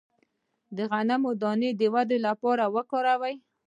[0.75, 3.35] د غنم دانه د ودې لپاره وکاروئ